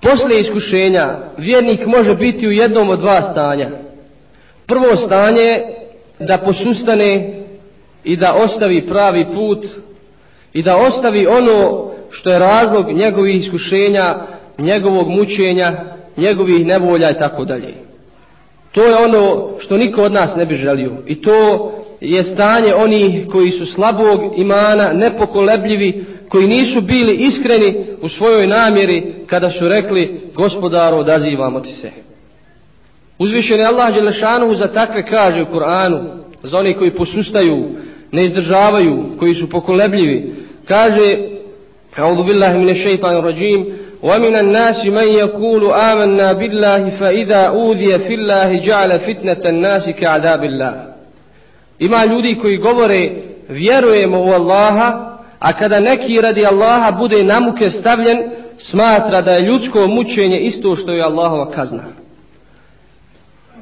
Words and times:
Poslije 0.00 0.40
iskušenja 0.40 1.16
vjernik 1.36 1.86
može 1.86 2.14
biti 2.14 2.48
u 2.48 2.52
jednom 2.52 2.88
od 2.88 2.98
dva 2.98 3.22
stanja. 3.22 3.70
Prvo 4.66 4.96
stanje 4.96 5.42
je 5.42 5.66
da 6.18 6.38
posustane 6.38 7.40
i 8.04 8.16
da 8.16 8.34
ostavi 8.34 8.86
pravi 8.86 9.24
put 9.34 9.66
i 10.52 10.62
da 10.62 10.76
ostavi 10.76 11.26
ono 11.26 11.90
što 12.10 12.30
je 12.30 12.38
razlog 12.38 12.92
njegovih 12.92 13.36
iskušenja, 13.36 14.14
njegovog 14.58 15.08
mučenja, 15.08 15.72
njegovih 16.16 16.66
nevolja 16.66 17.10
i 17.10 17.18
tako 17.18 17.44
dalje. 17.44 17.74
To 18.72 18.84
je 18.84 18.96
ono 18.96 19.48
što 19.58 19.76
niko 19.76 20.02
od 20.02 20.12
nas 20.12 20.36
ne 20.36 20.46
bi 20.46 20.54
želio. 20.54 20.92
I 21.06 21.22
to 21.22 21.72
je 22.00 22.24
stanje 22.24 22.74
onih 22.74 23.26
koji 23.32 23.50
su 23.50 23.66
slabog 23.66 24.20
imana, 24.36 24.92
nepokolebljivi, 24.92 26.04
koji 26.28 26.46
nisu 26.46 26.80
bili 26.80 27.14
iskreni 27.14 27.86
u 28.02 28.08
svojoj 28.08 28.46
namjeri 28.46 29.19
kada 29.29 29.51
su 29.51 29.67
rekli 29.67 30.21
gospodaru 30.35 30.97
odazivamo 30.97 31.59
ti 31.59 31.71
se. 31.71 31.91
Uzvišen 33.19 33.59
je 33.59 33.65
Allah 33.65 33.93
Đelešanu 33.93 34.55
za 34.55 34.67
takve 34.67 35.05
kaže 35.05 35.41
u 35.41 35.45
Kur'anu, 35.45 36.03
za 36.43 36.59
oni 36.59 36.73
koji 36.73 36.91
posustaju, 36.91 37.69
ne 38.11 38.25
izdržavaju, 38.25 39.05
koji 39.19 39.35
su 39.35 39.49
pokolebljivi, 39.49 40.35
kaže 40.67 41.17
أعوذ 41.99 42.23
بالله 42.23 42.57
من 42.57 42.69
الشيطان 42.69 43.15
الرجيم 43.15 43.77
ومن 44.03 44.35
الناس 44.35 44.85
من 44.85 45.07
يقول 45.07 45.71
آمنا 45.71 46.33
بالله 46.33 46.89
فإذا 46.99 47.35
أوذي 47.35 47.99
في 47.99 48.13
الله 48.13 48.57
جعل 48.57 48.99
فتنة 48.99 49.49
الناس 49.49 49.89
كعذاب 49.89 50.43
الله 50.43 50.95
Ima 51.79 52.05
ljudi 52.05 52.37
koji 52.41 52.57
govore 52.57 53.09
vjerujemo 53.49 54.19
u 54.19 54.31
Allaha, 54.31 55.17
a 55.39 55.53
kada 55.53 55.79
neki 55.79 56.21
radi 56.21 56.45
Allaha 56.45 56.91
bude 56.91 57.23
namuke 57.23 57.71
stavljen, 57.71 58.17
smatra 58.60 59.22
da 59.22 59.32
je 59.32 59.42
ljudsko 59.42 59.86
mučenje 59.86 60.40
isto 60.40 60.76
što 60.76 60.92
je 60.92 61.02
Allahova 61.02 61.50
kazna. 61.50 61.82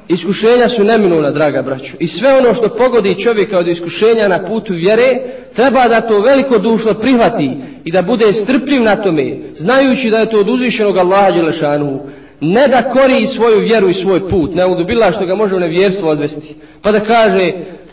Iskušenja 0.07 0.69
su 0.69 0.83
neminuna, 0.83 1.31
draga 1.31 1.61
braću. 1.61 1.93
I 1.99 2.07
sve 2.07 2.37
ono 2.37 2.53
što 2.53 2.69
pogodi 2.69 3.23
čovjeka 3.23 3.59
od 3.59 3.67
iskušenja 3.67 4.27
na 4.27 4.45
putu 4.45 4.73
vjere, 4.73 5.19
treba 5.55 5.87
da 5.87 6.01
to 6.01 6.19
veliko 6.19 6.57
dušno 6.57 6.93
prihvati 6.93 7.51
i 7.83 7.91
da 7.91 8.01
bude 8.01 8.33
strpljiv 8.33 8.83
na 8.83 8.95
tome, 8.95 9.37
znajući 9.57 10.09
da 10.09 10.19
je 10.19 10.29
to 10.29 10.39
od 10.39 10.49
uzvišenog 10.49 10.97
Allaha 10.97 11.31
Đelešanu. 11.31 11.99
Ne 12.41 12.67
da 12.67 12.89
kori 12.89 13.27
svoju 13.27 13.59
vjeru 13.59 13.89
i 13.89 13.93
svoj 13.93 14.29
put, 14.29 14.55
ne 14.55 14.65
udubila 14.65 15.11
što 15.11 15.25
ga 15.25 15.35
može 15.35 15.55
u 15.55 15.59
nevjerstvo 15.59 16.09
odvesti. 16.09 16.55
Pa 16.81 16.91
da 16.91 16.99
kaže, 16.99 17.51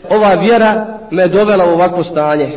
ova 0.09 0.33
vjera 0.33 0.99
me 1.11 1.27
dovela 1.27 1.65
u 1.65 1.73
ovakvo 1.73 2.03
stanje. 2.03 2.49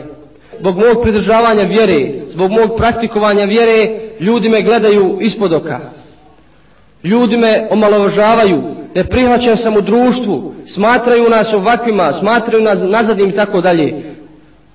Zbog 0.60 0.76
mog 0.76 1.02
pridržavanja 1.02 1.62
vjere, 1.62 2.12
zbog 2.30 2.50
mog 2.50 2.76
praktikovanja 2.76 3.44
vjere, 3.44 4.09
ljudi 4.20 4.48
me 4.48 4.62
gledaju 4.62 5.18
ispod 5.20 5.52
oka. 5.52 5.80
Ljudi 7.04 7.36
me 7.36 7.66
omalovažavaju, 7.70 8.62
ne 8.94 9.04
prihvaćam 9.04 9.56
sam 9.56 9.76
u 9.76 9.80
društvu, 9.80 10.54
smatraju 10.66 11.28
nas 11.28 11.52
ovakvima, 11.52 12.12
smatraju 12.12 12.62
nas 12.62 12.78
nazadnim 12.82 13.30
i 13.30 13.34
tako 13.34 13.60
dalje. 13.60 14.14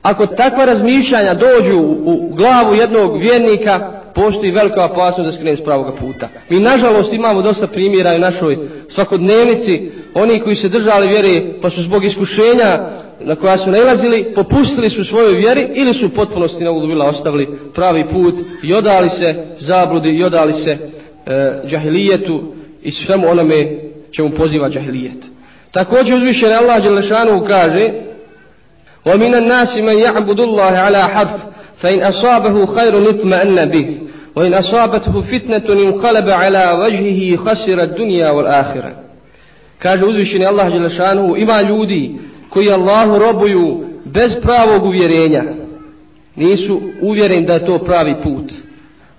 Ako 0.01 0.25
takva 0.25 0.65
razmišljanja 0.65 1.33
dođu 1.33 1.79
u 2.05 2.29
glavu 2.35 2.75
jednog 2.75 3.17
vjernika, 3.17 3.91
postoji 4.15 4.51
velika 4.51 4.85
opasnost 4.85 5.29
da 5.29 5.31
skrene 5.31 5.57
s 5.57 5.63
pravoga 5.63 5.91
puta. 5.91 6.29
Mi 6.49 6.59
nažalost 6.59 7.13
imamo 7.13 7.41
dosta 7.41 7.67
primjera 7.67 8.15
u 8.15 8.19
našoj 8.19 8.57
svakodnevnici, 8.89 9.91
oni 10.13 10.39
koji 10.39 10.55
se 10.55 10.69
držali 10.69 11.07
vjere 11.07 11.41
pa 11.61 11.69
su 11.69 11.81
zbog 11.81 12.05
iskušenja 12.05 12.79
na 13.20 13.36
koja 13.36 13.58
su 13.58 13.70
nailazili, 13.70 14.34
popustili 14.34 14.90
su 14.90 15.04
svojoj 15.04 15.34
vjeri 15.34 15.68
ili 15.74 15.94
su 15.94 16.06
u 16.06 16.10
potpunosti 16.10 16.64
na 16.64 16.70
ulubila 16.70 17.06
ostavili 17.06 17.58
pravi 17.74 18.04
put 18.04 18.34
i 18.62 18.74
odali 18.74 19.10
se 19.10 19.44
zabludi 19.58 20.10
i 20.10 20.24
odali 20.24 20.52
se 20.52 20.70
e, 20.70 21.60
džahilijetu 21.66 22.42
i 22.82 22.90
svemu 22.90 23.30
onome 23.30 23.78
čemu 24.10 24.30
poziva 24.30 24.70
džahilijet. 24.70 25.24
Također 25.70 26.16
uzvišen 26.16 26.52
Allah 26.52 26.82
Đelešanu 26.82 27.44
kaže 27.46 27.90
وَمِنَ 29.04 29.34
النَّاسِ 29.34 29.76
مَنْ 29.76 29.96
يَعْبُدُ 29.98 30.40
اللَّهِ 30.40 30.74
عَلَى 30.86 31.02
حَرْفٍ 31.14 31.40
فَإِنْ 31.82 32.00
أَصَابَهُ 32.02 32.66
خَيْرٌ 32.66 33.10
اطْمَأَنَّ 33.10 33.68
بِهِ 33.72 33.98
وَإِنْ 34.36 34.54
أَصَابَتْهُ 34.54 35.20
فِتْنَةٌ 35.20 35.70
انقلب 35.70 36.30
على 36.30 36.78
وجهه 36.80 37.36
خسر 37.36 37.82
الدنيا 37.82 38.30
والآخرة 38.30 38.92
kaže 39.78 40.04
uzvišeni 40.04 40.46
Allah 40.46 40.72
Đelešanu 40.72 41.36
ima 41.36 41.62
ljudi 41.62 42.14
koji 42.55 42.71
Allahu 42.71 43.19
robuju 43.19 43.85
bez 44.05 44.35
pravog 44.41 44.85
uvjerenja 44.85 45.43
nisu 46.35 46.81
uvjeren 47.01 47.45
da 47.45 47.53
je 47.53 47.65
to 47.65 47.79
pravi 47.79 48.15
put. 48.23 48.51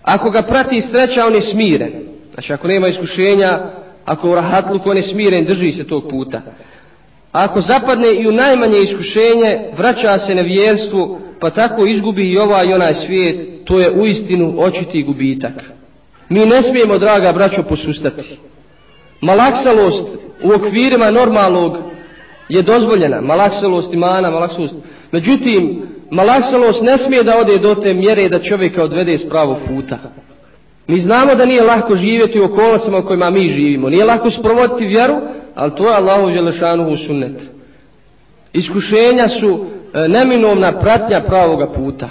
Ako 0.02 0.30
ga 0.30 0.42
prati 0.42 0.82
sreća 0.82 1.26
on 1.26 1.34
je 1.34 1.42
smiren. 1.42 1.92
Znači 2.34 2.52
ako 2.52 2.68
nema 2.68 2.88
iskušenja 2.88 3.60
ako 4.04 4.30
u 4.30 4.34
rahatluku 4.34 4.90
on 4.90 4.96
je 4.96 5.02
smiren 5.02 5.44
drži 5.44 5.72
se 5.72 5.84
tog 5.84 6.08
puta. 6.10 6.40
Ako 7.32 7.60
zapadne 7.60 8.14
i 8.14 8.28
u 8.28 8.32
najmanje 8.32 8.78
iskušenje 8.78 9.58
vraća 9.76 10.18
se 10.18 10.34
na 10.34 10.42
vjerstvu 10.42 11.18
pa 11.40 11.50
tako 11.50 11.86
izgubi 11.86 12.30
i 12.30 12.38
ovaj 12.38 12.66
i 12.66 12.74
onaj 12.74 12.94
svijet 12.94 13.64
to 13.64 13.80
je 13.80 13.90
uistinu 13.90 14.54
očiti 14.58 15.02
gubitak. 15.02 15.52
Mi 16.28 16.46
ne 16.46 16.62
smijemo 16.62 16.98
draga 16.98 17.32
braćo 17.32 17.62
posustati. 17.62 18.38
Malaksalost 19.20 20.06
u 20.42 20.52
okvirima 20.52 21.10
normalnog 21.10 21.95
je 22.48 22.62
dozvoljena 22.62 23.20
malaksalost 23.20 23.92
imana, 23.92 24.30
malaksalost 24.30 24.74
međutim 25.12 25.82
malaksalost 26.10 26.82
ne 26.82 26.98
smije 26.98 27.22
da 27.22 27.38
ode 27.38 27.58
do 27.58 27.74
te 27.74 27.94
mjere 27.94 28.28
da 28.28 28.38
čovjeka 28.38 28.82
odvede 28.82 29.14
iz 29.14 29.28
pravog 29.28 29.56
puta. 29.68 29.98
Mi 30.86 31.00
znamo 31.00 31.34
da 31.34 31.46
nije 31.46 31.62
lako 31.62 31.96
živjeti 31.96 32.40
u 32.40 32.44
okolnostima 32.44 32.98
u 32.98 33.06
kojima 33.06 33.30
mi 33.30 33.48
živimo. 33.48 33.90
Nije 33.90 34.04
lako 34.04 34.30
sprovoditi 34.30 34.86
vjeru 34.86 35.16
ali 35.54 35.72
to 35.76 35.88
je 35.88 35.96
Allahu 35.96 36.32
Želešanu 36.32 36.88
u 36.88 36.96
sunnet. 36.96 37.36
Iskušenja 38.52 39.28
su 39.28 39.66
e, 39.94 40.08
neminovna 40.08 40.72
pratnja 40.72 41.20
pravoga 41.20 41.72
puta. 41.72 42.08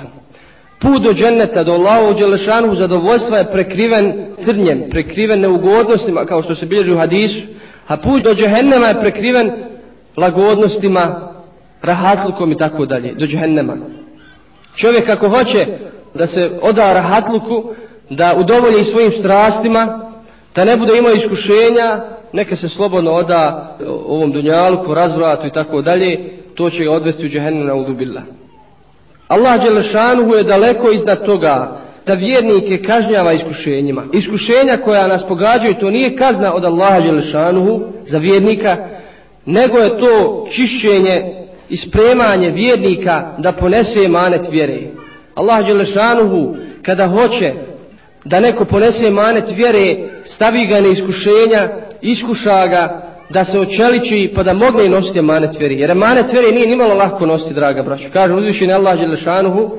Put 0.79 1.01
do 1.01 1.13
dženeta, 1.13 1.63
do 1.63 1.73
Allahu 1.73 2.13
Đelešanu 2.13 2.75
zadovoljstva 2.75 3.37
je 3.37 3.51
prekriven 3.51 4.25
trnjem, 4.45 4.83
prekriven 4.89 5.39
neugodnostima, 5.39 6.25
kao 6.25 6.43
što 6.43 6.55
se 6.55 6.65
bilježi 6.65 6.91
u 6.91 6.97
hadisu, 6.97 7.41
a 7.87 7.97
put 7.97 8.23
do 8.23 8.35
džehennema 8.35 8.87
je 8.87 8.99
prekriven 8.99 9.51
lagodnostima, 10.17 11.31
rahatlukom 11.81 12.51
i 12.51 12.57
tako 12.57 12.85
dalje, 12.85 13.13
do 13.13 13.25
džehennema. 13.25 13.77
Čovjek 14.75 15.09
ako 15.09 15.29
hoće 15.29 15.67
da 16.13 16.27
se 16.27 16.51
oda 16.61 16.93
rahatluku, 16.93 17.63
da 18.09 18.35
udovolji 18.37 18.83
svojim 18.83 19.11
strastima, 19.11 20.11
da 20.55 20.65
ne 20.65 20.77
bude 20.77 20.97
imao 20.97 21.11
iskušenja, 21.11 22.01
neka 22.33 22.55
se 22.55 22.69
slobodno 22.69 23.11
oda 23.11 23.75
e, 23.79 23.83
ovom 23.87 24.31
dunjalku, 24.31 24.93
razvratu 24.93 25.47
i 25.47 25.51
tako 25.51 25.81
dalje, 25.81 26.29
to 26.55 26.69
će 26.69 26.83
ga 26.83 26.91
odvesti 26.91 27.25
u 27.25 27.29
džehennem 27.29 27.67
na 27.67 27.75
udubila. 27.75 28.21
Allah 29.27 29.63
Đelešanuhu 29.63 30.35
je 30.35 30.43
daleko 30.43 30.91
iznad 30.91 31.25
toga 31.25 31.81
da 32.07 32.13
vjernike 32.13 32.83
kažnjava 32.83 33.33
iskušenjima. 33.33 34.03
Iskušenja 34.13 34.77
koja 34.77 35.07
nas 35.07 35.27
pogađaju, 35.27 35.73
to 35.73 35.89
nije 35.89 36.17
kazna 36.17 36.53
od 36.53 36.65
Allaha 36.65 36.99
Đelešanuhu 36.99 37.81
za 38.05 38.17
vjernika, 38.17 38.77
nego 39.45 39.77
je 39.77 39.99
to 39.99 40.47
čišćenje 40.51 41.45
i 41.69 41.77
spremanje 41.77 42.49
vjernika 42.49 43.35
da 43.37 43.51
ponese 43.51 44.07
manet 44.07 44.41
vjere. 44.51 44.79
Allah 45.35 45.65
Đelešanuhu 45.65 46.55
kada 46.81 47.07
hoće 47.07 47.53
da 48.25 48.39
neko 48.39 48.65
ponese 48.65 49.11
manet 49.11 49.51
vjere, 49.55 49.95
stavi 50.25 50.65
ga 50.65 50.81
na 50.81 50.87
iskušenja, 50.87 51.69
iskuša 52.01 52.67
ga, 52.67 53.01
da 53.29 53.45
se 53.45 53.59
očeliči 53.59 54.31
pa 54.35 54.43
da 54.43 54.53
mogne 54.53 54.89
nositi 54.89 55.19
emanet 55.19 55.59
vjere. 55.59 55.75
Jer 55.75 55.91
emanet 55.91 56.31
vjere 56.31 56.51
nije 56.51 56.67
nimalo 56.67 56.93
lahko 56.93 57.25
nositi, 57.25 57.53
draga 57.53 57.83
braću. 57.83 58.07
Kaže 58.13 58.33
uzvišen 58.33 58.71
Allah 58.71 58.99
Đelešanuhu, 58.99 59.71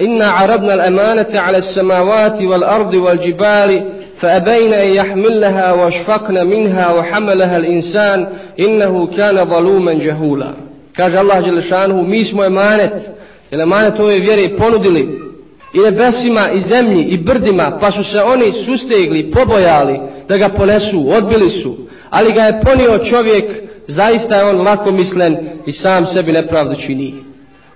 Inna 0.00 0.34
aradna 0.42 0.72
al-amanata 0.72 1.44
ala 1.46 1.62
samavati 1.62 2.46
wal 2.46 2.64
ardi 2.64 2.98
wal 2.98 3.18
džibali, 3.22 3.82
فأبين 4.21 4.73
أن 4.73 4.87
يحملها 4.87 5.73
واشفقن 5.73 6.47
منها 6.47 6.93
وحملها 6.93 7.57
الإنسان 7.57 8.27
إنه 8.59 9.07
كان 9.17 9.45
ظلوما 9.45 9.93
جهولا 9.93 10.53
kaže 10.97 11.17
Allah 11.17 11.41
Đelešanuhu 11.41 12.07
mi 12.07 12.25
smo 12.25 12.43
emanet 12.43 12.93
jer 13.51 13.61
emanet 13.61 13.99
ove 13.99 14.19
vjere 14.19 14.49
ponudili 14.57 15.19
i 15.73 15.79
nebesima 15.79 16.49
i 16.51 16.61
zemlji 16.61 17.03
i 17.03 17.17
brdima 17.17 17.77
pa 17.81 17.91
su 17.91 18.03
se 18.03 18.21
oni 18.21 18.53
sustegli, 18.65 19.31
pobojali 19.31 19.99
da 20.27 20.37
ga 20.37 20.49
ponesu, 20.49 21.09
odbili 21.09 21.49
su 21.49 21.77
ali 22.09 22.33
ga 22.33 22.41
je 22.41 22.61
ponio 22.65 22.97
čovjek, 22.97 23.45
zaista 23.87 24.35
je 24.37 24.43
on 24.43 24.61
lako 24.61 24.91
mislen 24.91 25.37
i 25.65 25.71
sam 25.71 26.05
sebi 26.05 26.31
nepravdu 26.31 26.75
čini. 26.75 27.23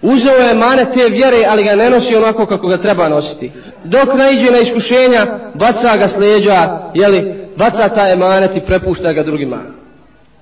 Uzeo 0.02 0.36
je 0.36 0.54
mane 0.54 0.84
te 0.94 1.08
vjere, 1.08 1.44
ali 1.48 1.64
ga 1.64 1.76
ne 1.76 1.90
nosi 1.90 2.16
onako 2.16 2.46
kako 2.46 2.66
ga 2.66 2.76
treba 2.76 3.08
nositi. 3.08 3.52
Dok 3.84 4.14
naiđe 4.14 4.50
na 4.50 4.58
iskušenja, 4.58 5.26
baca 5.54 5.96
ga 5.96 6.08
sleđa, 6.08 6.90
jeli, 6.94 7.48
baca 7.56 7.88
ta 7.88 8.10
emanet 8.10 8.56
i 8.56 8.60
prepušta 8.60 9.12
ga 9.12 9.22
drugima. 9.22 9.58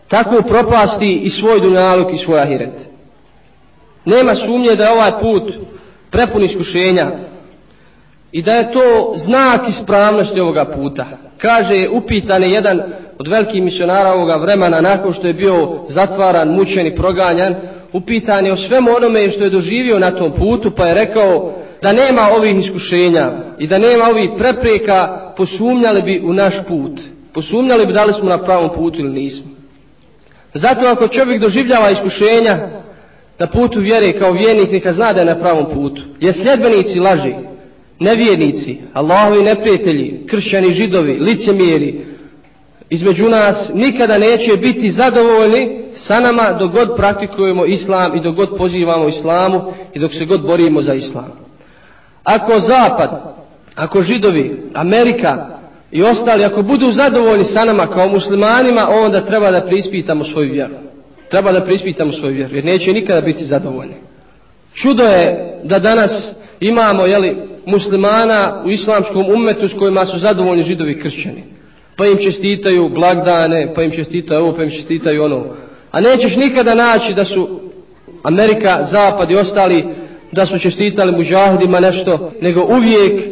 Tako 0.08 0.42
propasti 0.42 1.16
i 1.16 1.30
svoj 1.30 1.60
dunjaluk 1.60 2.12
i 2.12 2.18
svoj 2.18 2.40
ahiret. 2.40 2.88
Nema 4.04 4.34
sumnje 4.34 4.74
da 4.74 4.84
je 4.84 4.90
ovaj 4.90 5.12
put 5.20 5.54
prepun 6.10 6.42
iskušenja. 6.42 7.10
i 8.32 8.42
da 8.42 8.54
je 8.54 8.72
to 8.72 9.12
znak 9.16 9.68
ispravnosti 9.68 10.40
ovoga 10.40 10.64
puta. 10.64 11.06
Kaže, 11.38 11.88
upitan 11.88 12.42
je 12.42 12.50
jedan 12.50 12.82
od 13.18 13.28
velikih 13.28 13.62
misionara 13.62 14.12
ovoga 14.12 14.36
vremena 14.36 14.80
nakon 14.80 15.12
što 15.12 15.26
je 15.26 15.32
bio 15.32 15.78
zatvaran, 15.88 16.48
mučen 16.48 16.86
i 16.86 16.96
proganjan, 16.96 17.54
upitan 17.92 18.46
je 18.46 18.52
o 18.52 18.56
svemu 18.56 18.90
onome 18.96 19.30
što 19.30 19.44
je 19.44 19.50
doživio 19.50 19.98
na 19.98 20.10
tom 20.10 20.32
putu, 20.32 20.70
pa 20.70 20.86
je 20.86 20.94
rekao 20.94 21.52
da 21.82 21.92
nema 21.92 22.28
ovih 22.36 22.58
iskušenja 22.58 23.32
i 23.58 23.66
da 23.66 23.78
nema 23.78 24.04
ovih 24.04 24.30
prepreka, 24.38 25.32
posumnjali 25.36 26.02
bi 26.02 26.20
u 26.24 26.32
naš 26.32 26.54
put. 26.68 27.00
Posumnjali 27.34 27.86
bi 27.86 27.92
da 27.92 28.04
li 28.04 28.12
smo 28.12 28.28
na 28.28 28.38
pravom 28.38 28.70
putu 28.74 29.00
ili 29.00 29.20
nismo. 29.20 29.50
Zato 30.54 30.86
ako 30.86 31.08
čovjek 31.08 31.40
doživljava 31.40 31.90
iskušenja 31.90 32.58
na 33.38 33.46
putu 33.46 33.80
vjere 33.80 34.12
kao 34.12 34.32
vjernik, 34.32 34.72
neka 34.72 34.92
zna 34.92 35.12
da 35.12 35.20
je 35.20 35.26
na 35.26 35.38
pravom 35.38 35.66
putu. 35.74 36.02
Jer 36.20 36.34
sljedbenici 36.34 37.00
laži, 37.00 37.34
nevjernici, 38.00 38.78
Allahovi 38.92 39.42
neprijatelji, 39.42 40.26
kršćani, 40.26 40.74
židovi, 40.74 41.18
licemjeri, 41.18 42.06
između 42.90 43.28
nas 43.28 43.70
nikada 43.74 44.18
neće 44.18 44.56
biti 44.56 44.90
zadovoljni 44.90 45.82
sa 45.94 46.20
nama 46.20 46.52
dok 46.52 46.72
god 46.72 46.96
praktikujemo 46.96 47.66
islam 47.66 48.16
i 48.16 48.20
dok 48.20 48.34
god 48.34 48.56
pozivamo 48.56 49.08
islamu 49.08 49.72
i 49.94 49.98
dok 49.98 50.14
se 50.14 50.24
god 50.24 50.42
borimo 50.42 50.82
za 50.82 50.94
islam. 50.94 51.32
Ako 52.24 52.60
zapad, 52.60 53.34
ako 53.74 54.02
židovi, 54.02 54.62
Amerika 54.74 55.46
i 55.92 56.02
ostali, 56.02 56.44
ako 56.44 56.62
budu 56.62 56.92
zadovoljni 56.92 57.44
sa 57.44 57.64
nama 57.64 57.86
kao 57.86 58.08
muslimanima, 58.08 58.88
onda 58.90 59.20
treba 59.20 59.50
da 59.50 59.60
prispitamo 59.60 60.24
svoju 60.24 60.52
vjeru. 60.52 60.74
Treba 61.30 61.52
da 61.52 61.60
prispitamo 61.60 62.12
svoju 62.12 62.34
vjeru, 62.34 62.54
jer 62.54 62.64
neće 62.64 62.92
nikada 62.92 63.20
biti 63.20 63.44
zadovoljni. 63.44 63.94
Čudo 64.74 65.04
je 65.04 65.58
da 65.64 65.78
danas 65.78 66.32
imamo 66.60 67.06
jeli, 67.06 67.36
muslimana 67.66 68.62
u 68.64 68.70
islamskom 68.70 69.26
umetu 69.34 69.68
s 69.68 69.74
kojima 69.78 70.06
su 70.06 70.18
zadovoljni 70.18 70.62
židovi 70.62 71.00
kršćani. 71.00 71.55
Pa 71.96 72.06
im 72.06 72.16
čestitaju 72.16 72.88
blagdane, 72.88 73.74
pa 73.74 73.82
im 73.82 73.90
čestitaju 73.90 74.42
ovo, 74.42 74.52
pa 74.56 74.62
im 74.62 74.70
čestitaju 74.70 75.24
ono. 75.24 75.44
A 75.90 76.00
nećeš 76.00 76.36
nikada 76.36 76.74
naći 76.74 77.14
da 77.14 77.24
su 77.24 77.60
Amerika, 78.22 78.86
Zapad 78.90 79.30
i 79.30 79.36
ostali 79.36 79.84
da 80.32 80.46
su 80.46 80.58
čestitali 80.58 81.12
mužahidima 81.12 81.80
nešto, 81.80 82.32
nego 82.40 82.64
uvijek 82.64 83.24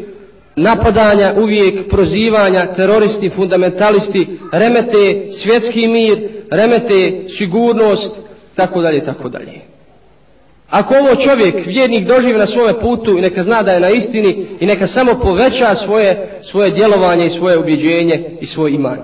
napadanja, 0.57 1.35
uvijek 1.39 1.89
prozivanja, 1.91 2.67
teroristi, 2.67 3.31
fundamentalisti, 3.31 4.27
remete 4.53 5.29
svjetski 5.33 5.89
mir, 5.89 6.29
remete 6.51 7.29
sigurnost, 7.29 8.13
tako 8.55 8.83
dalje, 8.83 9.05
tako 9.05 9.29
dalje. 9.29 9.74
Ako 10.71 10.95
ovo 10.95 11.17
čovjek, 11.17 11.67
vjernik, 11.67 12.07
doživi 12.07 12.39
na 12.39 12.47
svome 12.47 12.81
putu 12.81 13.19
i 13.19 13.21
neka 13.21 13.43
zna 13.43 13.63
da 13.63 13.73
je 13.73 13.81
na 13.81 13.91
istini 13.91 14.47
i 14.61 14.67
neka 14.67 14.87
samo 14.87 15.15
poveća 15.15 15.75
svoje, 15.75 16.39
svoje 16.43 16.71
djelovanje 16.71 17.27
i 17.27 17.31
svoje 17.31 17.59
ubjeđenje 17.59 18.39
i 18.41 18.47
svoj 18.47 18.71
iman. 18.71 18.99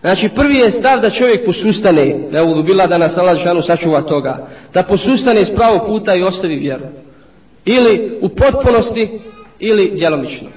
Znači 0.00 0.28
prvi 0.28 0.56
je 0.56 0.70
stav 0.70 1.00
da 1.00 1.10
čovjek 1.10 1.44
posustane, 1.44 2.18
da 2.32 2.38
je 2.38 2.62
bila 2.62 2.86
da 2.86 2.98
nas 2.98 3.18
Allah 3.18 3.36
Žešanu 3.36 3.62
sačuva 3.62 4.02
toga, 4.02 4.46
da 4.74 4.82
posustane 4.82 5.44
s 5.44 5.54
pravog 5.54 5.86
puta 5.86 6.14
i 6.14 6.22
ostavi 6.22 6.56
vjeru. 6.56 6.84
Ili 7.64 8.18
u 8.20 8.28
potpunosti, 8.28 9.20
ili 9.58 9.90
djelomično. 9.94 10.48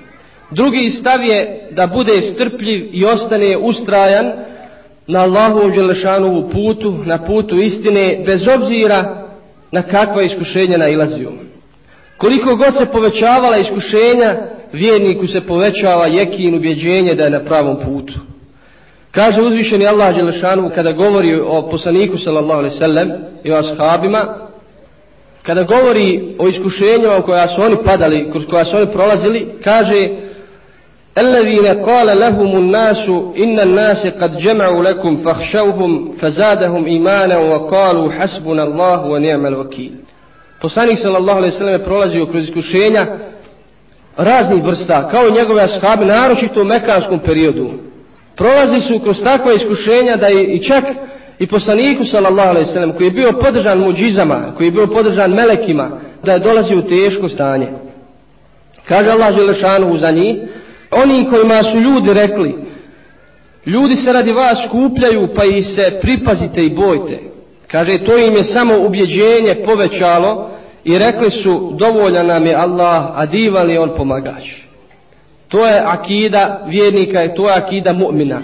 Drugi 0.51 0.91
stav 0.91 1.23
je 1.23 1.67
da 1.71 1.87
bude 1.87 2.21
strpljiv 2.21 2.89
i 2.91 3.05
ostane 3.05 3.57
ustrajan 3.57 4.31
na 5.07 5.19
Allahovu 5.19 5.71
Đelešanovu 5.71 6.49
putu, 6.49 6.97
na 7.05 7.17
putu 7.17 7.55
istine, 7.55 8.23
bez 8.25 8.47
obzira 8.47 9.20
na 9.71 9.81
kakva 9.81 10.21
iskušenja 10.21 10.77
nailazio. 10.77 11.31
Koliko 12.17 12.55
god 12.55 12.75
se 12.77 12.85
povećavala 12.85 13.57
iskušenja, 13.57 14.35
vjerniku 14.73 15.27
se 15.27 15.41
povećava 15.41 16.07
jekin 16.07 16.55
ubjeđenje 16.55 17.15
da 17.15 17.23
je 17.23 17.29
na 17.29 17.39
pravom 17.39 17.77
putu. 17.85 18.13
Kaže 19.11 19.41
uzvišeni 19.41 19.87
Allah 19.87 20.15
Đelešanu 20.15 20.71
kada 20.75 20.91
govori 20.91 21.35
o 21.35 21.69
poslaniku 21.69 22.17
sallallahu 22.17 22.59
alaihi 22.59 22.77
sallam 22.77 23.09
i 23.43 23.51
o 23.51 23.57
ashabima, 23.57 24.37
kada 25.43 25.63
govori 25.63 26.35
o 26.39 26.47
iskušenjima 26.47 27.17
u 27.17 27.21
koja 27.21 27.47
su 27.47 27.61
oni 27.61 27.75
padali, 27.85 28.31
kroz 28.31 28.45
koja 28.45 28.65
su 28.65 28.77
oni 28.77 28.87
prolazili, 28.93 29.47
kaže 29.63 30.09
الذين 31.18 31.66
قال 31.66 32.20
لهم 32.20 32.56
الناس 32.56 33.08
إن 33.38 33.60
الناس 33.60 34.06
قد 34.06 34.36
جمعوا 34.36 34.84
لكم 34.84 35.16
فاخشوهم 35.16 36.12
فزادهم 36.20 36.86
إيمانا 36.86 37.38
وقالوا 37.38 38.12
حسبنا 38.12 38.64
الله 38.64 39.06
ونعم 39.06 39.46
الوكيل 39.46 39.92
Poslanik 40.60 40.98
sallallahu 40.98 41.38
alejhi 41.38 41.52
ve 41.52 41.58
sellem 41.58 41.80
prolazio 41.84 42.26
kroz 42.26 42.44
iskušenja 42.44 43.06
raznih 44.16 44.64
vrsta, 44.64 45.08
kao 45.08 45.28
i 45.28 45.32
njegove 45.32 45.62
ashabi, 45.62 46.04
naročito 46.04 46.62
u 46.62 46.64
mekanskom 46.64 47.18
periodu. 47.18 47.70
Prolazi 48.34 48.80
su 48.80 48.98
kroz 48.98 49.22
takva 49.22 49.52
iskušenja 49.52 50.16
da 50.16 50.26
je 50.26 50.44
i 50.44 50.62
čak 50.62 50.84
i 51.38 51.46
poslaniku 51.46 52.04
sallallahu 52.04 52.48
alejhi 52.48 52.66
ve 52.66 52.72
sellem 52.72 52.92
koji 52.92 53.06
je 53.06 53.10
bio 53.10 53.32
podržan 53.32 53.78
muđizama, 53.78 54.52
koji 54.56 54.66
je 54.66 54.70
bio 54.70 54.86
podržan 54.86 55.30
melekima, 55.30 55.90
da 56.24 56.32
je 56.32 56.38
dolazio 56.38 56.78
u 56.78 56.82
teško 56.82 57.28
stanje. 57.28 57.68
Kaže 58.88 59.10
Allah 59.10 59.34
dželle 59.34 59.98
za 59.98 60.10
njih: 60.10 60.36
Oni 60.91 61.27
kojima 61.29 61.63
su 61.63 61.79
ljudi 61.79 62.13
rekli, 62.13 62.55
ljudi 63.65 63.95
se 63.95 64.13
radi 64.13 64.31
vas 64.31 64.59
skupljaju 64.65 65.27
pa 65.35 65.43
i 65.43 65.63
se 65.63 65.99
pripazite 66.01 66.65
i 66.65 66.69
bojte. 66.69 67.19
Kaže, 67.67 67.97
to 67.97 68.17
im 68.17 68.35
je 68.35 68.43
samo 68.43 68.77
ubjeđenje 68.77 69.55
povećalo 69.65 70.49
i 70.83 70.97
rekli 70.97 71.31
su, 71.31 71.71
dovoljan 71.79 72.27
nam 72.27 72.45
je 72.45 72.55
Allah, 72.55 73.05
a 73.15 73.25
divan 73.25 73.69
je 73.69 73.79
on 73.79 73.91
pomagač. 73.97 74.51
To 75.47 75.67
je 75.67 75.81
akida 75.85 76.65
vjernika 76.67 77.23
i 77.23 77.35
to 77.35 77.49
je 77.49 77.55
akida 77.55 77.93
mu'mina. 77.93 78.39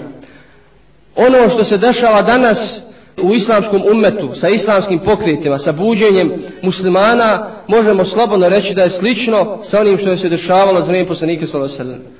Ono 1.16 1.48
što 1.48 1.64
se 1.64 1.78
dešava 1.78 2.22
danas 2.22 2.78
u 3.22 3.34
islamskom 3.34 3.82
umetu, 3.92 4.34
sa 4.34 4.48
islamskim 4.48 4.98
pokretima, 4.98 5.58
sa 5.58 5.72
buđenjem 5.72 6.32
muslimana, 6.62 7.46
možemo 7.66 8.04
slobodno 8.04 8.48
reći 8.48 8.74
da 8.74 8.82
je 8.82 8.90
slično 8.90 9.58
sa 9.64 9.80
onim 9.80 9.98
što 9.98 10.10
je 10.10 10.18
se 10.18 10.28
dešavalo 10.28 10.80
za 10.80 10.86
vrijeme 10.86 11.08
poslanike 11.08 11.46
sallallahu 11.46 11.74
alejhi 11.74 11.90
ve 11.90 11.98
sellem. 11.98 12.17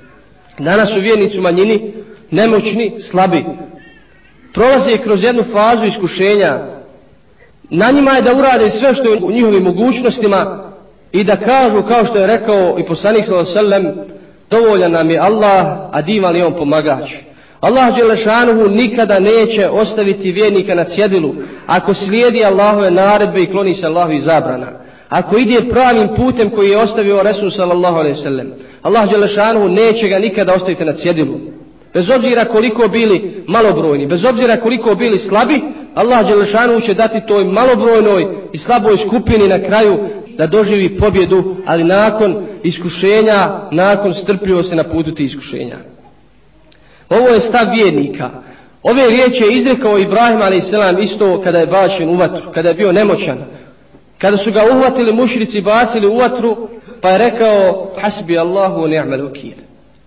Danas 0.58 0.88
su 0.88 1.00
vjernici 1.00 1.38
u 1.38 1.42
manjini, 1.42 1.92
nemoćni, 2.30 3.00
slabi. 3.00 3.44
Prolaze 4.54 4.96
kroz 4.96 5.22
jednu 5.22 5.42
fazu 5.42 5.84
iskušenja. 5.84 6.58
Na 7.70 7.90
njima 7.90 8.12
je 8.12 8.22
da 8.22 8.34
urade 8.34 8.70
sve 8.70 8.94
što 8.94 9.12
je 9.12 9.18
u 9.22 9.30
njihovim 9.30 9.62
mogućnostima 9.62 10.72
i 11.12 11.24
da 11.24 11.36
kažu, 11.36 11.82
kao 11.82 12.06
što 12.06 12.18
je 12.18 12.26
rekao 12.26 12.78
i 12.78 12.84
poslanik 12.84 13.24
s.a.v. 13.24 13.94
dovoljan 14.50 14.92
nam 14.92 15.10
je 15.10 15.18
Allah, 15.18 15.78
a 15.92 16.02
divan 16.02 16.36
je 16.36 16.46
on 16.46 16.54
pomagač. 16.54 17.12
Allah 17.60 17.96
Đelešanuhu 17.96 18.68
nikada 18.68 19.20
neće 19.20 19.68
ostaviti 19.68 20.32
vjernika 20.32 20.74
na 20.74 20.84
cjedilu 20.84 21.34
ako 21.66 21.94
slijedi 21.94 22.44
Allahove 22.44 22.90
naredbe 22.90 23.42
i 23.42 23.46
kloni 23.46 23.74
se 23.74 23.86
Allahovi 23.86 24.20
zabrana. 24.20 24.66
Ako 25.08 25.38
ide 25.38 25.68
pravim 25.70 26.08
putem 26.16 26.50
koji 26.50 26.70
je 26.70 26.78
ostavio 26.78 27.22
Resul 27.22 27.50
sallallahu 27.50 27.96
alaihi 27.96 28.16
sallam. 28.16 28.46
Allah 28.82 29.10
Đelešanu 29.10 29.68
neće 29.68 30.08
ga 30.08 30.18
nikada 30.18 30.54
ostaviti 30.54 30.84
na 30.84 30.92
cjedilu. 30.92 31.40
Bez 31.94 32.10
obzira 32.10 32.44
koliko 32.44 32.88
bili 32.88 33.44
malobrojni, 33.46 34.06
bez 34.06 34.24
obzira 34.24 34.56
koliko 34.56 34.94
bili 34.94 35.18
slabi, 35.18 35.60
Allah 35.94 36.26
Đelešanu 36.26 36.80
će 36.80 36.94
dati 36.94 37.20
toj 37.28 37.44
malobrojnoj 37.44 38.26
i 38.52 38.58
slaboj 38.58 38.98
skupini 38.98 39.48
na 39.48 39.58
kraju 39.58 39.98
da 40.38 40.46
doživi 40.46 40.98
pobjedu, 40.98 41.56
ali 41.66 41.84
nakon 41.84 42.46
iskušenja, 42.62 43.60
nakon 43.72 44.14
strpljivosti 44.14 44.76
na 44.76 44.84
putu 44.84 45.14
ti 45.14 45.24
iskušenja. 45.24 45.76
Ovo 47.10 47.28
je 47.28 47.40
stav 47.40 47.66
vjernika. 47.74 48.30
Ove 48.82 49.08
riječi 49.08 49.42
je 49.42 49.52
izrekao 49.52 49.98
Ibrahim 49.98 50.42
a.s. 50.42 50.72
isto 51.02 51.40
kada 51.44 51.58
je 51.58 51.66
bačen 51.66 52.08
u 52.08 52.14
vatru, 52.14 52.52
kada 52.54 52.68
je 52.68 52.74
bio 52.74 52.92
nemoćan. 52.92 53.38
Kada 54.18 54.36
su 54.36 54.52
ga 54.52 54.62
uhvatili 54.72 55.12
mušrici 55.12 55.58
i 55.58 55.62
bacili 55.62 56.06
u 56.06 56.16
vatru, 56.16 56.68
pa 57.00 57.10
je 57.10 57.18
rekao 57.18 57.90
hasbi 58.00 58.38
Allahu 58.38 58.86
ni'mal 58.86 59.22
vakil. 59.22 59.58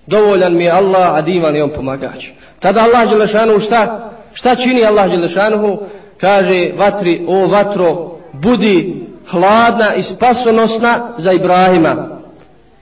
Dovoljan 0.07 0.55
mi 0.55 0.63
je 0.63 0.71
Allah, 0.71 1.15
a 1.15 1.21
divan 1.21 1.55
je 1.55 1.63
on 1.63 1.69
pomagač. 1.69 2.29
Tada 2.59 2.81
Allah 2.81 3.09
Đelešanu 3.09 3.59
šta? 3.59 4.09
Šta 4.33 4.55
čini 4.55 4.85
Allah 4.85 5.11
Đelešanu? 5.11 5.79
Kaže 6.17 6.71
vatri, 6.77 7.25
o 7.27 7.47
vatro, 7.47 8.19
budi 8.33 9.05
hladna 9.27 9.93
i 9.95 10.03
spasonosna 10.03 11.13
za 11.17 11.31
Ibrahima. 11.31 12.19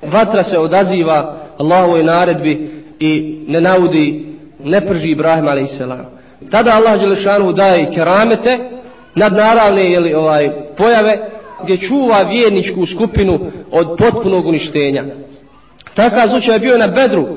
Vatra 0.01 0.43
se 0.43 0.59
odaziva 0.59 1.35
Allahovoj 1.57 2.03
naredbi 2.03 2.83
i 2.99 3.43
ne 3.47 3.61
naudi, 3.61 4.35
ne 4.63 4.81
prži 4.81 5.09
Ibrahima 5.11 5.51
a.s. 5.51 5.81
Tada 6.51 6.71
Allah 6.71 6.99
Đelešanu 6.99 7.53
daje 7.53 7.91
keramete, 7.91 8.59
nadnaravne 9.15 9.91
jeli, 9.91 10.13
ovaj, 10.13 10.51
pojave, 10.77 11.29
gdje 11.63 11.77
čuva 11.77 12.21
vjerničku 12.21 12.85
skupinu 12.85 13.39
od 13.71 13.97
potpunog 13.97 14.45
uništenja. 14.45 15.03
Takav 15.93 16.29
slučaj 16.29 16.55
je 16.55 16.59
bio 16.59 16.77
na 16.77 16.87
Bedru, 16.87 17.27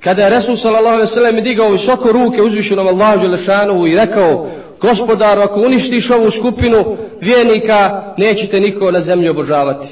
kada 0.00 0.22
je 0.24 0.30
Resul 0.30 0.56
sallallahu 0.56 0.94
alaihi 0.94 1.12
sallam 1.12 1.36
digao 1.36 1.70
visoko 1.70 2.12
ruke 2.12 2.42
uzvišenom 2.42 2.86
Allahu 2.86 3.20
Đelešanovu 3.20 3.86
i 3.86 3.96
rekao, 3.96 4.48
gospodaru, 4.80 5.40
ako 5.40 5.60
uništiš 5.60 6.10
ovu 6.10 6.30
skupinu 6.30 6.96
vjernika, 7.20 8.02
nećete 8.18 8.60
niko 8.60 8.90
na 8.90 9.00
zemlji 9.00 9.28
obožavati. 9.28 9.88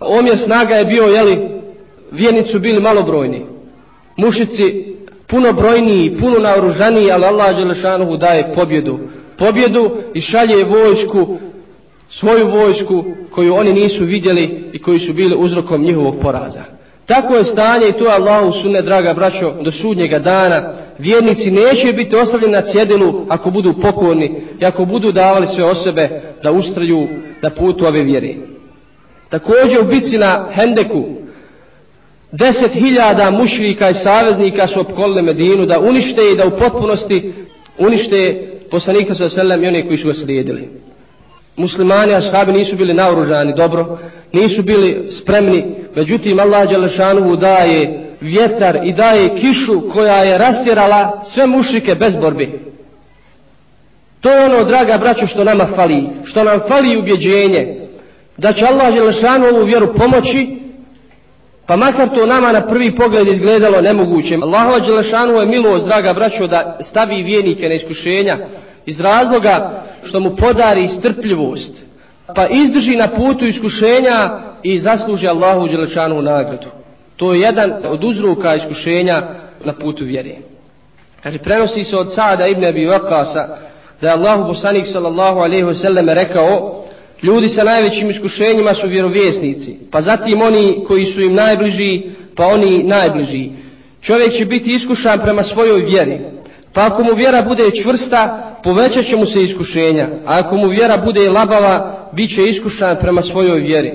Omjer 0.00 0.38
snaga 0.38 0.74
je 0.74 0.84
bio, 0.84 1.04
jeli, 1.04 1.48
vjernici 2.10 2.50
su 2.50 2.58
bili 2.58 2.80
malobrojni. 2.80 3.46
Mušici 4.16 4.94
puno 5.26 5.52
brojniji, 5.52 6.16
puno 6.20 6.38
naoružaniji, 6.38 7.10
ali 7.10 7.24
Allah 7.24 7.56
Đelešanuhu 7.56 8.16
daje 8.16 8.52
pobjedu. 8.54 8.98
Pobjedu 9.36 9.90
i 10.14 10.20
šalje 10.20 10.64
vojsku, 10.64 11.38
svoju 12.10 12.48
vojsku 12.48 13.04
koju 13.30 13.54
oni 13.54 13.72
nisu 13.72 14.04
vidjeli 14.04 14.70
i 14.72 14.78
koji 14.78 14.98
su 14.98 15.12
bili 15.12 15.36
uzrokom 15.36 15.82
njihovog 15.82 16.16
poraza. 16.22 16.64
Tako 17.06 17.34
je 17.34 17.44
stanje 17.44 17.88
i 17.88 17.92
to 17.92 18.04
je 18.04 18.12
Allahu 18.12 18.52
sunne, 18.52 18.82
draga 18.82 19.14
braćo, 19.14 19.54
do 19.62 19.70
sudnjega 19.70 20.18
dana. 20.18 20.72
Vjernici 20.98 21.50
neće 21.50 21.92
biti 21.92 22.16
ostavljeni 22.16 22.52
na 22.52 22.60
cjedilu 22.60 23.26
ako 23.28 23.50
budu 23.50 23.74
pokorni 23.82 24.40
i 24.60 24.64
ako 24.64 24.84
budu 24.84 25.12
davali 25.12 25.46
sve 25.46 25.64
osobe 25.64 26.20
da 26.42 26.52
ustraju 26.52 27.08
na 27.42 27.50
putu 27.50 27.86
ove 27.86 28.02
vjere. 28.02 28.34
Također 29.28 29.80
u 29.80 29.84
bici 29.84 30.18
na 30.18 30.48
Hendeku 30.52 31.04
deset 32.32 32.72
hiljada 32.72 33.30
mušrika 33.30 33.90
i 33.90 33.94
saveznika 33.94 34.66
su 34.66 34.80
opkolili 34.80 35.22
Medinu 35.22 35.66
da 35.66 35.80
unište 35.80 36.22
i 36.32 36.36
da 36.36 36.46
u 36.46 36.58
potpunosti 36.58 37.32
unište 37.78 38.48
poslanika 38.70 39.14
sa 39.14 39.30
selem 39.30 39.64
i 39.64 39.68
one 39.68 39.86
koji 39.86 39.98
su 39.98 40.08
ga 40.08 40.14
slijedili. 40.14 40.68
Muslimani, 41.56 42.14
ashabi 42.14 42.52
nisu 42.52 42.76
bili 42.76 42.94
naoružani 42.94 43.54
dobro, 43.54 43.98
nisu 44.32 44.62
bili 44.62 45.08
spremni, 45.12 45.64
međutim 45.96 46.40
Allah 46.40 46.68
Đelešanovu 46.68 47.36
daje 47.36 48.04
vjetar 48.20 48.80
i 48.84 48.92
daje 48.92 49.36
kišu 49.36 49.90
koja 49.92 50.16
je 50.16 50.38
rastjerala 50.38 51.22
sve 51.26 51.46
mušrike 51.46 51.94
bez 51.94 52.16
borbi. 52.16 52.60
To 54.20 54.30
je 54.30 54.44
ono, 54.44 54.64
draga 54.64 54.98
braćo, 54.98 55.26
što 55.26 55.44
nama 55.44 55.66
fali, 55.76 56.06
što 56.24 56.44
nam 56.44 56.60
fali 56.68 56.96
ubjeđenje, 56.96 57.88
da 58.36 58.52
će 58.52 58.66
Allah 58.66 58.94
Đelešanu 58.94 59.46
ovu 59.46 59.64
vjeru 59.64 59.94
pomoći, 59.94 60.56
pa 61.66 61.76
makar 61.76 62.08
to 62.08 62.26
nama 62.26 62.52
na 62.52 62.66
prvi 62.66 62.96
pogled 62.96 63.28
izgledalo 63.28 63.80
nemoguće. 63.80 64.38
Allah 64.42 64.86
Đelešanu 64.86 65.40
je 65.40 65.46
milost, 65.46 65.86
draga 65.86 66.12
braćo, 66.12 66.46
da 66.46 66.78
stavi 66.80 67.22
vjenike 67.22 67.68
na 67.68 67.74
iskušenja 67.74 68.38
iz 68.86 69.00
razloga 69.00 69.84
što 70.02 70.20
mu 70.20 70.36
podari 70.36 70.88
strpljivost, 70.88 71.72
pa 72.34 72.46
izdrži 72.46 72.96
na 72.96 73.08
putu 73.08 73.44
iskušenja 73.44 74.40
i 74.62 74.78
zasluži 74.78 75.28
Allahu 75.28 75.68
Đelešanu 75.68 76.22
nagradu. 76.22 76.68
To 77.16 77.34
je 77.34 77.40
jedan 77.40 77.72
od 77.84 78.04
uzroka 78.04 78.54
iskušenja 78.54 79.22
na 79.64 79.72
putu 79.72 80.04
vjere. 80.04 80.36
Kaže, 81.22 81.38
prenosi 81.38 81.84
se 81.84 81.96
od 81.96 82.12
Saada 82.12 82.46
ibn 82.46 82.64
Abi 82.64 82.86
Vakasa, 82.86 83.58
da 84.00 84.08
je 84.08 84.12
Allahu 84.12 84.48
poslanik 84.48 84.86
sallallahu 84.86 85.38
alaihi 85.38 85.64
wasallam 85.64 86.12
rekao, 86.12 86.84
Ljudi 87.24 87.48
sa 87.48 87.64
najvećim 87.64 88.10
iskušenjima 88.10 88.74
su 88.74 88.88
vjerovjesnici, 88.88 89.76
pa 89.90 90.00
zatim 90.00 90.42
oni 90.42 90.84
koji 90.86 91.06
su 91.06 91.20
im 91.20 91.34
najbliži, 91.34 92.02
pa 92.36 92.46
oni 92.46 92.82
najbliži. 92.82 93.50
Čovjek 94.00 94.32
će 94.32 94.44
biti 94.44 94.74
iskušan 94.74 95.20
prema 95.20 95.42
svojoj 95.42 95.80
vjeri, 95.80 96.20
pa 96.74 96.86
ako 96.86 97.02
mu 97.02 97.14
vjera 97.14 97.42
bude 97.42 97.70
čvrsta, 97.82 98.54
povećat 98.64 99.04
će 99.06 99.16
mu 99.16 99.26
se 99.26 99.44
iskušenja, 99.44 100.08
a 100.26 100.38
ako 100.38 100.56
mu 100.56 100.68
vjera 100.68 100.96
bude 100.96 101.30
labava, 101.30 102.08
bit 102.12 102.34
će 102.34 102.48
iskušan 102.48 102.96
prema 103.00 103.22
svojoj 103.22 103.60
vjeri. 103.60 103.92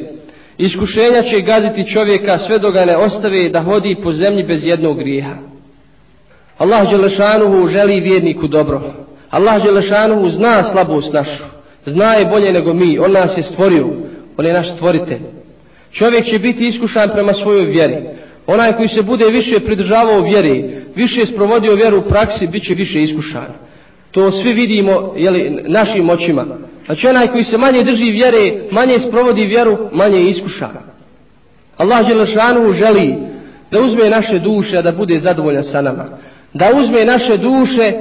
Iskušenja 0.57 1.21
će 1.21 1.41
gaziti 1.41 1.89
čovjeka 1.91 2.37
sve 2.37 2.59
do 2.59 2.71
ga 2.71 2.85
ne 2.85 2.97
ostave 2.97 3.49
da 3.49 3.61
hodi 3.61 3.95
po 4.03 4.13
zemlji 4.13 4.43
bez 4.43 4.65
jednog 4.65 4.97
grijeha. 4.97 5.35
Allah 6.57 6.89
Đelešanuhu 6.89 7.67
želi 7.67 7.99
vjerniku 7.99 8.47
dobro. 8.47 8.81
Allah 9.29 9.63
Đelešanuhu 9.63 10.29
zna 10.29 10.63
slabost 10.63 11.13
našu 11.13 11.43
zna 11.85 12.13
je 12.13 12.25
bolje 12.25 12.53
nego 12.53 12.73
mi, 12.73 12.99
on 12.99 13.11
nas 13.11 13.37
je 13.37 13.43
stvorio, 13.43 13.87
on 14.37 14.45
je 14.45 14.53
naš 14.53 14.71
stvoritelj. 14.71 15.21
Čovjek 15.91 16.25
će 16.25 16.39
biti 16.39 16.67
iskušan 16.67 17.09
prema 17.13 17.33
svojoj 17.33 17.65
vjeri. 17.65 17.95
Onaj 18.47 18.73
koji 18.73 18.87
se 18.87 19.01
bude 19.01 19.25
više 19.25 19.59
pridržavao 19.59 20.21
vjeri, 20.21 20.78
više 20.95 21.25
sprovodio 21.25 21.75
vjeru 21.75 21.97
u 21.97 22.09
praksi, 22.09 22.47
bit 22.47 22.63
će 22.63 22.73
više 22.73 23.03
iskušan. 23.03 23.47
To 24.11 24.31
svi 24.31 24.53
vidimo 24.53 25.13
jeli, 25.17 25.63
našim 25.67 26.09
očima. 26.09 26.45
Znači 26.85 27.07
onaj 27.07 27.27
koji 27.27 27.43
se 27.43 27.57
manje 27.57 27.83
drži 27.83 28.11
vjere, 28.11 28.53
manje 28.71 28.99
sprovodi 28.99 29.45
vjeru, 29.45 29.77
manje 29.91 30.17
je 30.17 30.29
iskušan. 30.29 30.77
Allah 31.77 32.07
Đelešanu 32.07 32.73
želi 32.73 33.15
da 33.71 33.81
uzme 33.81 34.09
naše 34.09 34.39
duše, 34.39 34.81
da 34.81 34.91
bude 34.91 35.19
zadovoljan 35.19 35.63
sa 35.63 35.81
nama. 35.81 36.05
Da 36.53 36.71
uzme 36.81 37.05
naše 37.05 37.37
duše 37.37 37.93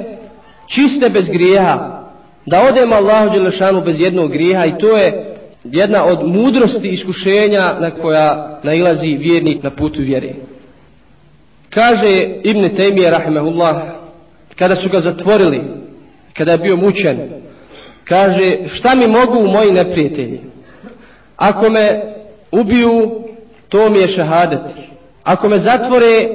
čiste 0.66 1.08
bez 1.08 1.28
grijeha, 1.28 2.02
da 2.46 2.62
odemo 2.62 2.94
Allahu 2.94 3.30
Đelešanu 3.30 3.80
bez 3.80 4.00
jednog 4.00 4.32
grijeha 4.32 4.66
i 4.66 4.78
to 4.78 4.96
je 4.96 5.34
jedna 5.64 6.04
od 6.04 6.26
mudrosti 6.26 6.88
iskušenja 6.88 7.74
na 7.80 7.90
koja 7.90 8.60
nailazi 8.62 9.06
vjernik 9.06 9.62
na 9.62 9.70
putu 9.70 10.00
vjere. 10.02 10.34
Kaže 11.70 12.40
Ibn 12.42 12.68
Taymije 12.76 13.10
rahimahullah 13.10 13.76
kada 14.58 14.76
su 14.76 14.88
ga 14.88 15.00
zatvorili, 15.00 15.62
kada 16.36 16.52
je 16.52 16.58
bio 16.58 16.76
mučen, 16.76 17.18
kaže 18.04 18.56
šta 18.68 18.94
mi 18.94 19.06
mogu 19.06 19.42
moji 19.46 19.72
neprijatelji? 19.72 20.40
Ako 21.36 21.70
me 21.70 22.02
ubiju, 22.52 23.24
to 23.68 23.90
mi 23.90 23.98
je 23.98 24.08
šahadet. 24.08 24.60
Ako 25.24 25.48
me 25.48 25.58
zatvore, 25.58 26.28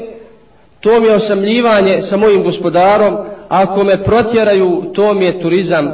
to 0.79 0.99
mi 0.99 1.07
je 1.07 1.15
osamljivanje 1.15 2.01
sa 2.01 2.17
mojim 2.17 2.43
gospodarom, 2.43 3.17
ako 3.49 3.83
me 3.83 4.03
protjeraju, 4.03 4.91
to 4.93 5.13
mi 5.13 5.25
je 5.25 5.41
turizam 5.41 5.91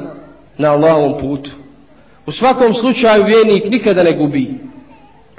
na 0.58 0.72
Allahovom 0.72 1.19
putu. 1.19 1.51
U 2.25 2.31
svakom 2.31 2.74
slučaju 2.74 3.24
vjernik 3.24 3.69
nikada 3.69 4.03
ne 4.03 4.12
gubi. 4.12 4.53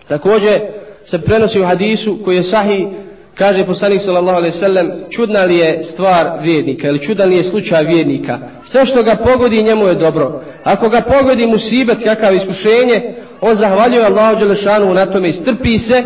Također 0.08 0.60
se 1.04 1.18
prenosi 1.18 1.60
u 1.60 1.66
hadisu 1.66 2.18
koji 2.24 2.36
je 2.36 2.42
sahih 2.42 2.86
kaže 3.40 3.64
poslanik 3.66 4.00
sallallahu 4.00 4.36
alejhi 4.36 4.54
ve 4.54 4.60
sellem, 4.60 4.90
čudna 5.10 5.44
li 5.44 5.56
je 5.56 5.82
stvar 5.82 6.26
vjernika 6.42 6.88
ili 6.88 7.00
čudan 7.00 7.28
li 7.28 7.36
je 7.36 7.44
slučaj 7.44 7.84
vjernika. 7.84 8.38
Sve 8.64 8.86
što 8.86 9.02
ga 9.02 9.14
pogodi 9.16 9.62
njemu 9.62 9.88
je 9.88 9.94
dobro. 9.94 10.42
Ako 10.64 10.88
ga 10.88 11.00
pogodi 11.00 11.46
musibet, 11.46 12.04
kakav 12.04 12.34
iskušenje, 12.34 13.14
on 13.40 13.54
zahvaljuje 13.54 14.04
Allahu 14.04 14.38
dželešanu 14.38 14.94
na 14.94 15.06
tome 15.06 15.28
i 15.28 15.32
strpi 15.32 15.78
se, 15.78 16.04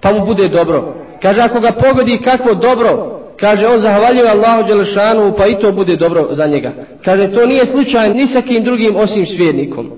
pa 0.00 0.12
mu 0.12 0.26
bude 0.26 0.48
dobro. 0.48 0.94
Kaže, 1.22 1.40
ako 1.40 1.60
ga 1.60 1.72
pogodi 1.72 2.18
kakvo 2.18 2.54
dobro, 2.54 3.16
Kaže, 3.40 3.66
on 3.66 3.80
zahvaljuje 3.80 4.30
Allahu 4.30 4.68
dželešanu, 4.68 5.32
pa 5.36 5.46
i 5.46 5.54
to 5.54 5.72
bude 5.72 5.96
dobro 5.96 6.28
za 6.30 6.46
njega. 6.46 6.72
Kaže, 7.04 7.32
to 7.32 7.46
nije 7.46 7.66
slučaj 7.66 8.14
ni 8.14 8.26
sa 8.26 8.42
kim 8.42 8.64
drugim 8.64 8.96
osim 8.96 9.26
s 9.26 9.38
vjernikom. 9.38 9.90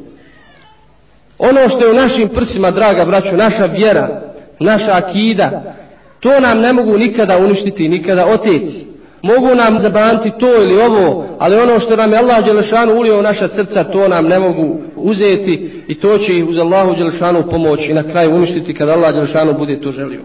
Ono 1.38 1.68
što 1.68 1.84
je 1.84 1.90
u 1.90 1.94
našim 1.94 2.28
prsima, 2.28 2.70
draga 2.70 3.04
braćo, 3.04 3.36
naša 3.36 3.66
vjera, 3.66 4.22
naša 4.58 4.96
akida, 4.96 5.74
to 6.22 6.40
nam 6.40 6.60
ne 6.60 6.72
mogu 6.72 6.98
nikada 6.98 7.38
uništiti, 7.38 7.88
nikada 7.88 8.26
oteti. 8.26 8.86
Mogu 9.22 9.54
nam 9.54 9.78
zabraniti 9.78 10.32
to 10.40 10.62
ili 10.62 10.80
ovo, 10.82 11.26
ali 11.38 11.56
ono 11.56 11.80
što 11.80 11.96
nam 11.96 12.12
je 12.12 12.18
Allah 12.18 12.44
Đelešanu 12.44 12.94
ulio 12.94 13.18
u 13.18 13.22
naša 13.22 13.48
srca, 13.48 13.84
to 13.84 14.08
nam 14.08 14.28
ne 14.28 14.38
mogu 14.38 14.80
uzeti 14.96 15.82
i 15.88 15.94
to 15.94 16.18
će 16.18 16.38
ih 16.38 16.44
uz 16.48 16.58
Allahu 16.58 16.94
Đelešanu 16.94 17.50
pomoći 17.50 17.90
i 17.90 17.94
na 17.94 18.02
kraju 18.02 18.34
uništiti 18.34 18.74
kada 18.74 18.92
Allah 18.92 19.14
Đelešanu 19.14 19.52
bude 19.58 19.80
to 19.80 19.92
želio. 19.92 20.20